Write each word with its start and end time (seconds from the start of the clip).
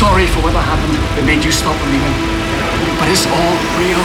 sorry 0.00 0.26
for 0.32 0.40
whatever 0.40 0.64
happened 0.64 0.96
that 0.96 1.24
made 1.28 1.44
you 1.44 1.52
stop 1.52 1.76
believing. 1.84 2.16
But 2.96 3.12
it's 3.12 3.28
all 3.28 3.56
real. 3.76 4.00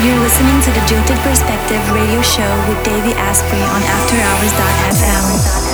You're 0.00 0.16
listening 0.24 0.56
to 0.64 0.70
the 0.72 0.80
Jilted 0.88 1.20
Perspective 1.20 1.84
radio 1.92 2.22
show 2.24 2.48
with 2.64 2.80
Davey 2.80 3.12
Asprey 3.12 3.60
on 3.60 3.84
AfterHours.fm. 3.84 5.67